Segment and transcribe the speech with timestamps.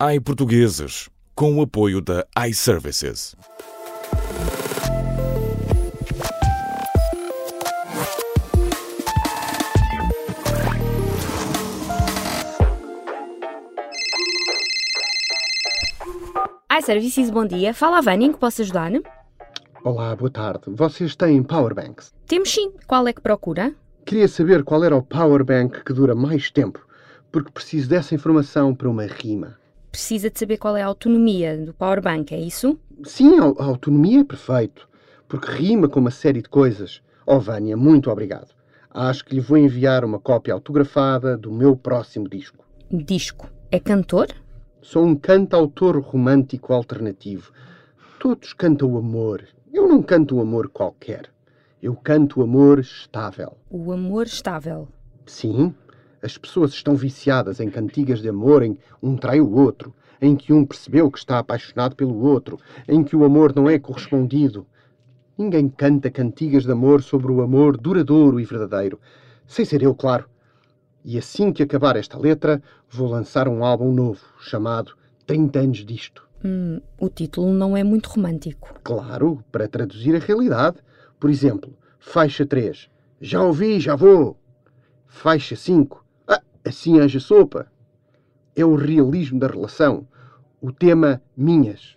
[0.00, 3.34] iPortugueses, com o apoio da iServices.
[16.78, 17.74] iServices, bom dia.
[17.74, 18.92] Fala a Vânia, em que posso ajudar?
[19.82, 20.62] Olá, boa tarde.
[20.68, 22.14] Vocês têm powerbanks?
[22.24, 22.70] Temos sim.
[22.86, 23.74] Qual é que procura?
[24.06, 26.86] Queria saber qual era o powerbank que dura mais tempo,
[27.32, 29.58] porque preciso dessa informação para uma rima.
[29.90, 32.78] Precisa de saber qual é a autonomia do powerbank, é isso?
[33.04, 34.88] Sim, a, autonomia é perfeito,
[35.26, 37.00] porque rima com uma série de coisas.
[37.26, 38.54] Oh, Vânia, muito obrigado.
[38.90, 42.64] Acho que lhe vou enviar uma cópia autografada do meu próximo disco.
[42.90, 43.48] Disco.
[43.70, 44.28] É cantor?
[44.80, 47.52] Sou um cantautor romântico alternativo.
[48.18, 49.44] Todos cantam o amor.
[49.72, 51.30] Eu não canto o amor qualquer.
[51.82, 53.56] Eu canto o amor estável.
[53.70, 54.88] O amor estável.
[55.26, 55.74] Sim,
[56.22, 60.52] as pessoas estão viciadas em cantigas de amor em um trai o outro, em que
[60.52, 64.66] um percebeu que está apaixonado pelo outro, em que o amor não é correspondido.
[65.36, 68.98] Ninguém canta cantigas de amor sobre o amor duradouro e verdadeiro,
[69.46, 70.28] sem ser eu, claro.
[71.04, 74.94] E assim que acabar esta letra, vou lançar um álbum novo, chamado
[75.26, 76.26] 30 anos disto.
[76.44, 78.74] Hum, o título não é muito romântico.
[78.82, 80.78] Claro, para traduzir a realidade.
[81.18, 82.88] Por exemplo, faixa 3.
[83.20, 84.36] Já ouvi, já vou.
[85.06, 86.04] Faixa 5.
[86.64, 87.70] Assim haja sopa.
[88.54, 90.06] É o realismo da relação.
[90.60, 91.96] O tema minhas.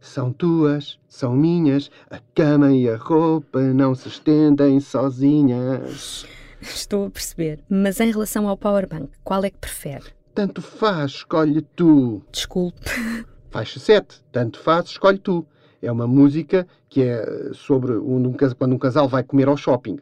[0.00, 6.26] São tuas, são minhas, a cama e a roupa não se estendem sozinhas.
[6.60, 7.60] Estou a perceber.
[7.68, 10.04] Mas em relação ao powerbank, qual é que prefere?
[10.34, 12.22] Tanto faz, escolhe tu.
[12.30, 12.78] Desculpe.
[13.50, 14.22] Faixa 7.
[14.30, 15.44] Tanto faz, escolhe tu.
[15.80, 19.98] É uma música que é sobre um, quando um casal vai comer ao shopping.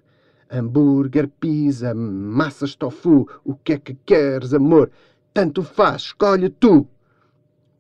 [0.50, 4.90] Hambúrguer, pizza, massas tofu, o que é que queres, amor?
[5.34, 6.86] Tanto faz, escolhe tu.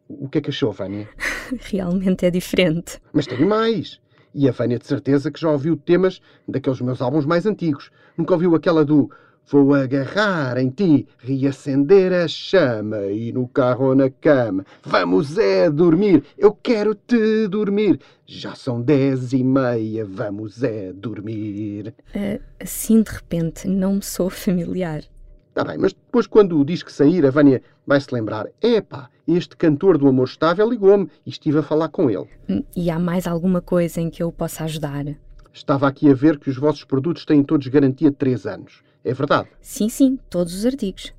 [0.08, 1.08] O que é que achou, Vânia?
[1.70, 3.00] Realmente é diferente.
[3.12, 4.00] Mas tenho mais.
[4.34, 7.90] E a Vânia de certeza que já ouviu temas daqueles meus álbuns mais antigos.
[8.16, 9.10] Nunca ouviu aquela do
[9.48, 14.66] Vou agarrar em ti, reacender a chama e no carro ou na cama.
[14.82, 18.00] Vamos é dormir, eu quero te dormir.
[18.26, 21.94] Já são dez e meia, vamos é dormir.
[22.08, 25.04] Uh, assim de repente, não me sou familiar.
[25.50, 28.48] Está bem, mas depois quando diz que sair, a Vânia vai se lembrar.
[28.60, 32.26] Epá, este cantor do amor estável ligou-me e estive a falar com ele.
[32.74, 35.04] E há mais alguma coisa em que eu possa ajudar?
[35.52, 38.82] Estava aqui a ver que os vossos produtos têm todos garantia de 3 anos.
[39.06, 39.48] É verdade?
[39.60, 41.14] Sim, sim, todos os artigos.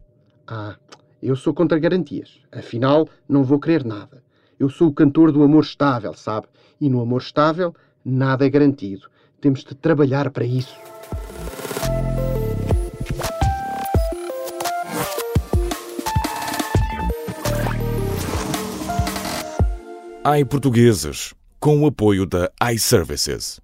[0.45, 0.75] Ah,
[1.23, 2.41] eu sou contra garantias.
[2.51, 4.21] Afinal, não vou querer nada.
[4.59, 6.47] Eu sou o cantor do amor estável, sabe?
[6.81, 9.09] E no amor estável, nada é garantido.
[9.39, 10.77] Temos de trabalhar para isso.
[20.41, 23.61] iPortugueses, com o apoio da iServices.